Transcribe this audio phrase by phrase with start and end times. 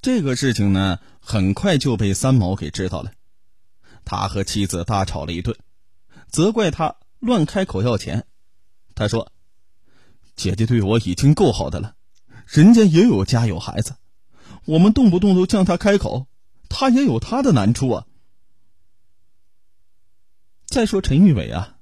[0.00, 3.12] 这个事情呢，很快就被三毛给知道了。
[4.04, 5.56] 他和妻子大吵了一顿，
[6.28, 8.26] 责怪他乱开口要钱。
[8.94, 9.32] 他说
[10.34, 11.94] ：“姐姐对我已经够好的了，
[12.46, 13.96] 人家也有家有孩子，
[14.64, 16.26] 我们动不动都向他开口，
[16.68, 18.06] 他也有他的难处啊。”
[20.66, 21.78] 再说陈玉伟啊，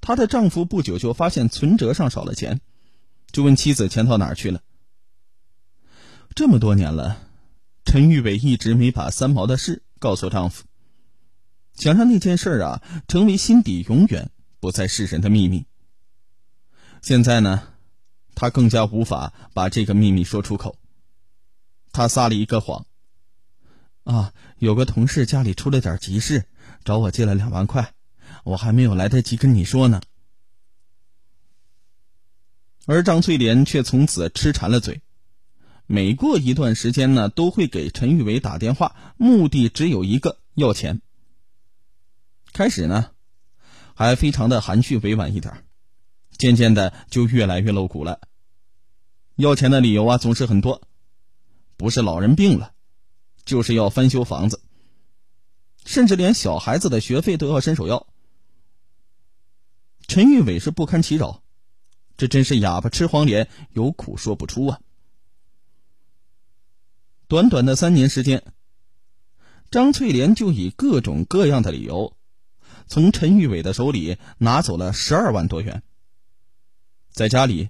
[0.00, 2.60] 她的丈夫不久就发现存折上少了钱，
[3.30, 4.62] 就问妻子钱到哪儿去了。
[6.34, 7.20] 这么多年了，
[7.88, 10.66] 陈玉伟一直没把三毛的事告诉丈夫，
[11.72, 15.64] 想让那件事啊成为心底永远不再示人的秘密。
[17.00, 17.62] 现在呢，
[18.34, 20.76] 他更加无法把这个秘密说出口。
[21.90, 22.84] 他撒了一个谎。
[24.04, 26.44] 啊，有个同事家里出了点急事，
[26.84, 27.94] 找我借了两万块。
[28.44, 30.02] 我还没有来得及跟你说呢，
[32.84, 35.00] 而张翠莲却从此吃馋了嘴，
[35.90, 41.00] 每过一段时间呢，都会给陈玉伟打电话，目的只有一个：要钱。
[42.52, 43.12] 开始呢，
[43.94, 45.64] 还非常的含蓄委婉一点，
[46.36, 48.20] 渐渐的就越来越露骨了。
[49.36, 50.82] 要钱的理由啊，总是很多，
[51.78, 52.74] 不是老人病了，
[53.46, 54.60] 就是要翻修房子，
[55.86, 58.06] 甚至连小孩子的学费都要伸手要。
[60.06, 61.42] 陈玉伟是不堪其扰，
[62.18, 64.80] 这真是哑巴吃黄连，有苦说不出啊！
[67.28, 68.42] 短短的三年时间，
[69.70, 72.16] 张翠莲就以各种各样的理由，
[72.86, 75.82] 从陈玉伟的手里拿走了十二万多元。
[77.10, 77.68] 在家里，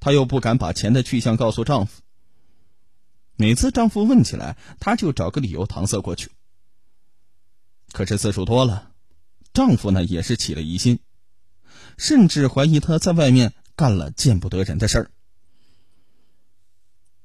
[0.00, 2.00] 她又不敢把钱的去向告诉丈夫。
[3.36, 6.30] 每次丈夫问起来，她就找个理由搪塞过去。
[7.92, 8.92] 可是次数多了，
[9.52, 11.00] 丈夫呢也是起了疑心。
[11.98, 15.10] 甚至怀疑她在外面干了见不得人的事儿。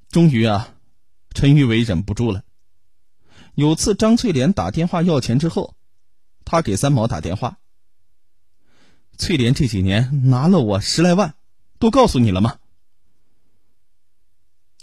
[0.09, 0.75] 终于啊，
[1.33, 2.43] 陈玉伟忍不住了。
[3.55, 5.75] 有次张翠莲打电话要钱之后，
[6.45, 7.59] 他给三毛打电话
[9.17, 11.35] ：“翠莲这几年拿了我十来万，
[11.79, 12.59] 都告诉你了吗？”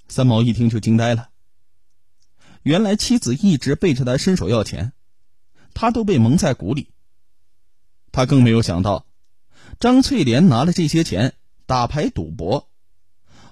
[0.09, 1.31] 三毛一听就惊呆了。
[2.63, 4.93] 原来妻子一直背着他伸手要钱，
[5.75, 6.91] 他都被蒙在鼓里。
[8.11, 9.07] 他更没有想到。
[9.81, 11.35] 张翠莲拿了这些钱
[11.67, 12.69] 打牌赌博，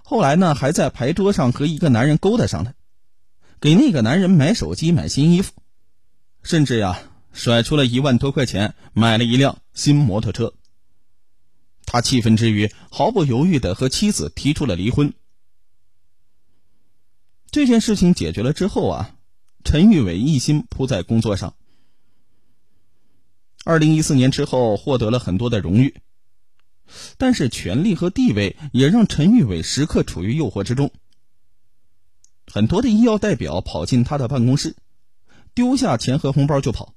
[0.03, 2.75] 后来呢，还在牌桌上和一个男人勾搭上了，
[3.67, 5.51] 给那个男人买手机、买新衣服，
[6.45, 10.55] 甚至呀，甩出了一万多块钱买了一辆新摩托车。
[11.85, 15.15] 他气愤之余，毫不犹豫的和妻子提出了离婚。
[17.51, 19.17] 这件事情解决了之后啊，
[19.65, 21.57] 陈玉伟一心扑在工作上。
[23.65, 25.97] 二零一四年之后，获得了很多的荣誉。
[27.19, 30.93] 但是权力和地位也让陈玉伟时刻处于诱惑之中。
[32.53, 34.77] 很多的医药代表跑进他的办公室，
[35.55, 36.95] 丢下钱和红包就跑。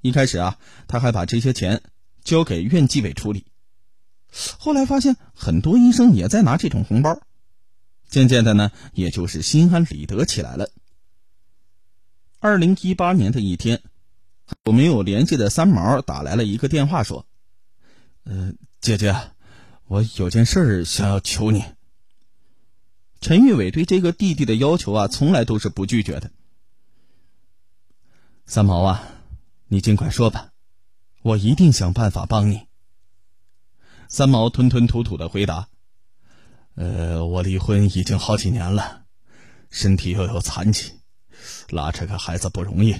[0.00, 0.58] 一开始啊，
[0.88, 1.82] 他还把这些钱
[2.24, 3.46] 交给院纪委处理。
[4.58, 7.20] 后来发现很多医生也在拿这种红包，
[8.08, 10.70] 渐渐的呢，也就是心安理得起来了。
[12.40, 13.82] 二零一八年的一天，
[14.64, 17.26] 我没有联系的三毛打来了一个电话，说
[18.24, 18.52] ：“呃。”
[18.82, 19.14] 姐姐，
[19.86, 21.62] 我有件事想要求你。
[23.22, 26.32] 陈玉伟对这个弟弟的要求啊，从来都是不拒绝的。
[28.46, 29.00] 三毛啊，
[29.68, 30.50] 你尽管说吧，
[31.22, 32.66] 我一定想办法帮你。
[34.08, 35.68] 三毛吞吞吐吐的回答
[36.74, 39.04] ：“呃，我离婚已经好几年了，
[39.70, 40.90] 身体又有残疾，
[41.70, 42.96] 拉扯个孩子不容易。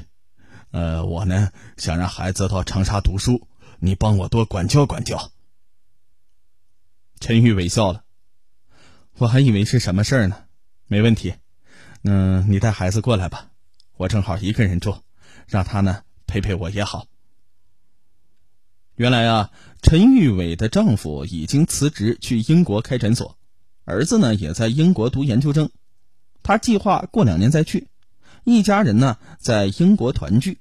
[0.70, 3.48] 呃，我呢想让孩子到长沙读书，
[3.80, 5.32] 你帮我多管教管教。”
[7.18, 8.04] 陈玉伟笑了，
[9.18, 10.44] 我还以为是什么事儿呢，
[10.86, 11.34] 没问题。
[12.02, 13.50] 嗯，你带孩子过来吧，
[13.96, 14.96] 我正好一个人住，
[15.46, 17.06] 让他呢陪陪我也好。
[18.96, 19.50] 原来啊，
[19.80, 23.38] 陈玉伟的丈夫已经辞职去英国开诊所，
[23.84, 25.70] 儿子呢也在英国读研究生，
[26.42, 27.88] 他计划过两年再去，
[28.44, 30.58] 一家人呢在英国团聚。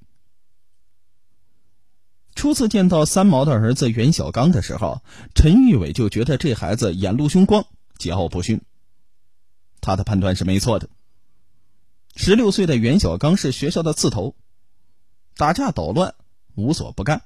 [2.36, 5.02] 初次见到三毛的儿子袁小刚的时候，
[5.34, 7.66] 陈玉伟就觉得这孩子眼露凶光，
[8.02, 8.62] 桀骜不驯。
[9.80, 10.90] 他的判断是没错的。
[12.16, 14.36] 十六岁的袁小刚是学校的刺头，
[15.38, 16.16] 打架捣乱
[16.56, 17.22] 无所不干，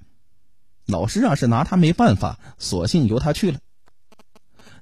[0.85, 3.59] 老师啊是拿他没办法，索性由他去了。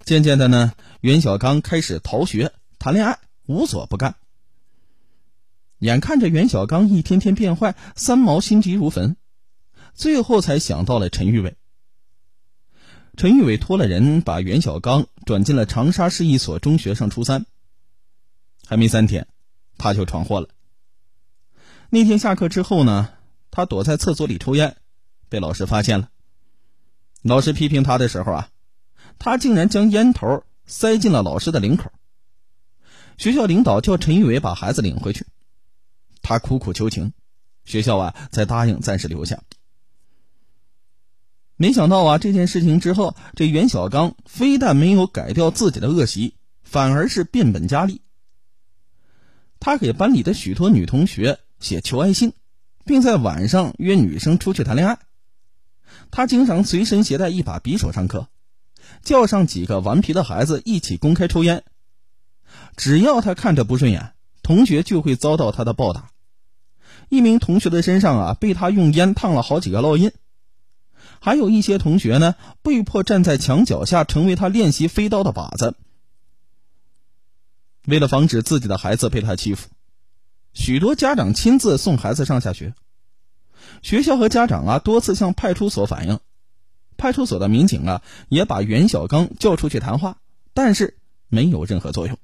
[0.03, 4.15] 渐渐的呢，袁小刚开始逃学、谈恋爱，无所不干。
[5.79, 9.15] 眼看着袁小刚一天天变坏，三毛心急如焚。
[9.93, 11.55] 最后才想到了陈玉伟。
[13.15, 17.45] 陈玉伟托了人把袁小刚转进了长沙市一所中学上初三。
[18.65, 19.27] 还没三天，
[19.77, 20.49] 他就闯祸了。
[21.89, 23.09] 那天下课之后呢，
[23.51, 24.77] 他躲在厕所里抽烟，
[25.29, 26.09] 被老师发现了。
[27.21, 28.49] 老师批评他的时候啊，
[29.19, 31.91] 他竟然将烟头塞进了老师的领口。
[33.17, 35.27] 学校领导叫陈玉伟把孩子领回去，
[36.23, 37.13] 他苦苦求情，
[37.63, 39.43] 学校啊才答应暂时留下。
[41.55, 46.33] 没想到啊，这件事情之后，这袁小刚非但没有改掉自己的恶习，
[46.63, 48.01] 反而是变本加厉。
[49.59, 52.33] 他给班里的许多女同学写求爱信，
[52.85, 54.99] 并在晚上约女生出去谈恋爱。
[56.11, 58.27] 他经常随身携带一把匕首上课，
[59.03, 61.63] 叫上几个顽皮的孩子一起公开抽烟。
[62.75, 66.09] 只要他看着不顺眼，同学就会遭到他的暴打。
[67.09, 70.11] 一名同学的身上啊，被他用烟烫了好几个烙印。
[71.19, 75.75] 还有一些同学呢，被迫站在墙脚下，成为他练习飞刀的靶子。
[77.85, 79.69] 为了防止自己的孩子被他欺负，
[80.53, 82.73] 许多家长亲自送孩子上下学。
[83.81, 86.19] 学校和家长啊多次向派出所反映，
[86.97, 90.17] 派出所的民警啊也把袁小刚叫出去谈话，
[90.53, 90.97] 但是
[91.27, 92.17] 没有任何作用。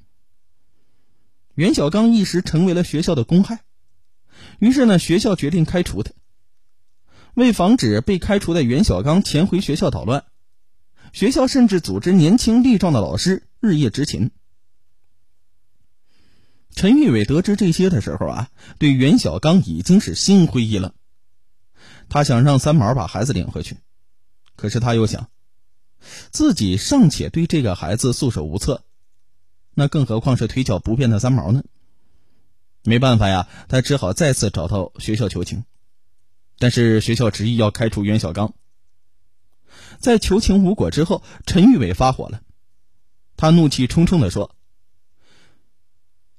[1.56, 3.60] 袁小刚一时成为了学校的公害，
[4.60, 6.12] 于是呢学校决定开除他。
[7.40, 10.26] 为防止被开除的袁小刚潜回学校捣乱，
[11.12, 14.30] 学校甚至组织年轻力壮的老师日夜执勤。
[16.76, 20.94] 陈玉伟得知这些的时候啊，对袁小刚已经是心灰意冷。
[22.10, 23.78] 他想让三毛把孩子领回去，
[24.56, 25.30] 可是他又想，
[26.32, 28.84] 自己尚且对这个孩子束手无策，
[29.74, 31.64] 那更何况是腿脚不便的三毛呢？
[32.84, 35.66] 没办法呀，他只好再次找到学校求情，
[36.60, 38.54] 但是学校执意要开除袁小刚。
[39.98, 42.42] 在求情无果之后，陈玉伟发火了，
[43.36, 44.56] 他怒气冲冲地说：“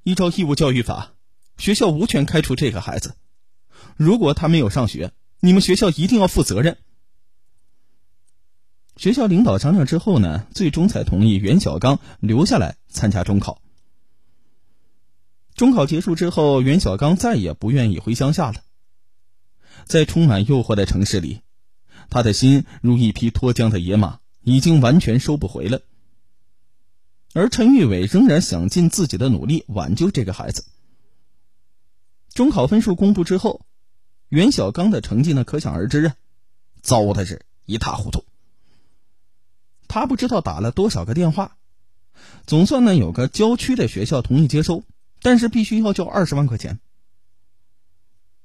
[0.05, 1.15] 依照义务教育法，
[1.59, 3.17] 学校无权开除这个孩子，
[3.97, 5.13] 如果他没有上学。”
[5.43, 6.77] 你们学校一定要负责任。
[8.95, 13.63] 学校领导商量之后呢，最终才同意袁小刚留下来参加中考。
[15.55, 18.63] 中考结束之后，袁小刚再也不愿意回乡下了。
[19.87, 21.41] 在充满诱惑的城市里，
[22.09, 25.83] 他的心如一匹脱缰的野马，已经完全收不回了。
[27.33, 30.65] 而陈玉伟仍然想尽自己的努力挽救这个孩子。
[32.33, 33.63] 中考分数公布之后。
[34.31, 36.15] 袁小刚的成绩呢，可想而知啊，
[36.83, 38.25] 糟的是一塌糊涂。
[39.89, 41.57] 他不知道打了多少个电话，
[42.47, 44.85] 总算呢有个郊区的学校同意接收，
[45.21, 46.79] 但是必须要交二十万块钱。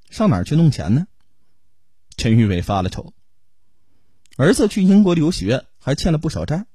[0.09, 1.05] 上哪儿去弄钱呢？
[2.17, 3.13] 陈玉伟发了愁，
[4.37, 6.65] 儿子去英国留学还欠了不少债。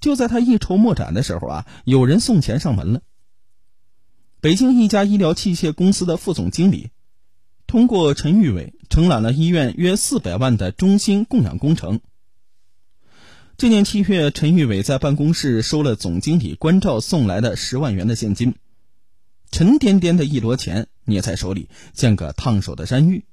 [0.00, 3.02] 就在他一筹莫展的时候啊，有人送钱上门了。
[4.40, 6.90] 北京一家医疗器械公司的副总经理。
[7.66, 12.00] 通过陈玉伟承揽了医院约四百万的中心供氧工程。
[13.56, 18.54] 这年七月，陈玉伟在办公室收了总经理关照送来的十万元的现金，
[19.50, 23.24] 沉甸甸的一摞钱捏在手里，像个烫手的山芋。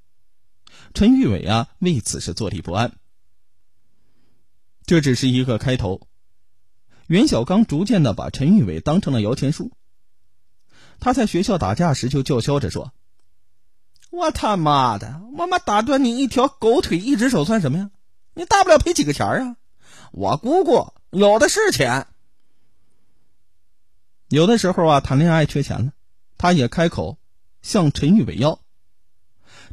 [0.94, 2.94] 陈玉伟啊，为此是坐立不安。
[4.86, 6.08] 这只是一个开头，
[7.08, 9.72] 袁小刚逐渐的把陈玉伟当成了摇钱树。
[11.00, 12.94] 他在学校打架时就叫嚣着说。
[14.12, 15.22] 我他妈的！
[15.38, 17.90] 我妈打断你一条狗腿一只手算什么呀？
[18.36, 19.58] 你大不了赔几个钱啊！
[20.12, 22.08] 我姑姑有的是钱。
[24.30, 25.94] 有的时候啊，谈恋爱缺钱了，
[26.38, 27.18] 他也开口
[27.62, 28.63] 向陈玉伟要。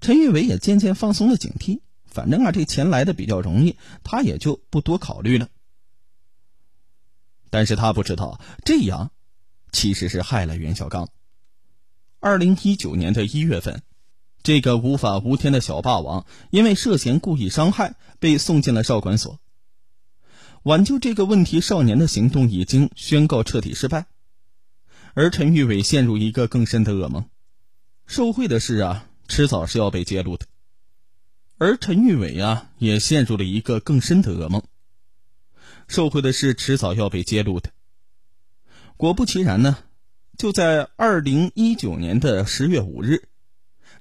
[0.01, 5.49] 陈玉伟也渐渐放松了警惕，反正啊，这钱来的比较容易，他也就不多考虑了。
[7.51, 9.11] 但是他不知道，这样
[9.73, 11.09] 其实是害了袁小刚。
[12.19, 13.83] 二零一九年的一月份。
[14.43, 19.39] 这个无法无天的小霸王，因为涉嫌故意伤害，被送进了少管所。
[20.63, 24.07] 挽救这个问题少年的行动已经宣告彻底失败，
[25.13, 27.29] 而陈玉伟陷入一个更深的噩梦：
[28.07, 30.45] 受贿的事啊，迟早是要被揭露的。
[31.57, 34.65] 而陈玉伟啊，也陷入了一个更深的噩梦：
[35.87, 37.71] 受贿的事迟早要被揭露的。
[38.97, 39.79] 果不其然呢，
[40.37, 43.29] 就在二零一九年的十月五日。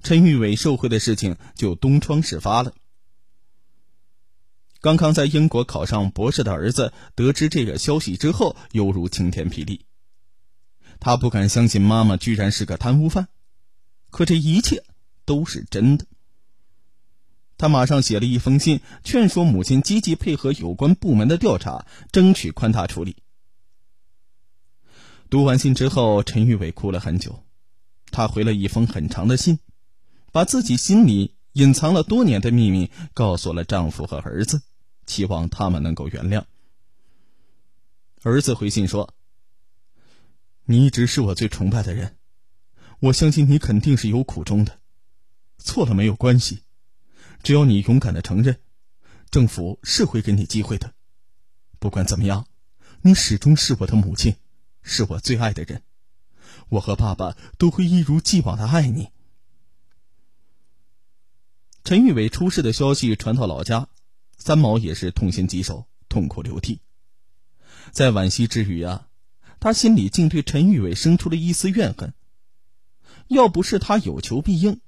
[0.01, 2.73] 陈玉伟受贿的事情就东窗事发了。
[4.81, 9.85] 刚刚在英国考上博士的儿子得知这个消息之后，犹如晴天霹雳。
[10.99, 13.27] 他不敢相信妈妈居然是个贪污犯，
[14.09, 14.83] 可这一切
[15.29, 16.07] 都是真的。
[17.55, 23.17] 他马上写了一封信，劝说母亲积极配合有关部门的调查，争取宽大处理。
[25.29, 27.43] 读完信之后，陈玉伟哭了很久，
[28.09, 29.59] 她回了一封很长的信，
[30.31, 34.63] 把自己心里隐藏了多年的秘密告诉了丈夫和儿子，
[35.05, 36.45] 期望他们能够原谅。
[38.23, 39.13] 儿子回信说
[40.65, 42.17] ：“你一直是我最崇拜的人，
[42.99, 44.78] 我相信你肯定是有苦衷的，
[45.59, 46.63] 错了没有关系，
[47.43, 48.59] 只要你勇敢的承认，
[49.29, 50.93] 政府是会给你机会的。
[51.77, 52.47] 不管怎么样，
[53.01, 54.35] 你始终是我的母亲，
[54.81, 55.83] 是我最爱的人，
[56.69, 59.09] 我和爸爸都会一如既往的爱你。”
[61.83, 63.89] 陈玉伟出事的消息传到老家，
[64.37, 66.81] 三毛也是痛心疾首，痛哭流涕。
[67.91, 69.07] 在惋惜之余啊，
[69.59, 72.13] 他心里竟对陈玉伟生出了一丝怨恨。
[73.27, 74.81] 要不是他有求必应，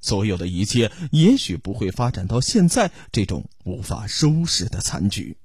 [0.00, 5.36] 所有的一切也许不会发展到现在这种无法收拾的残局。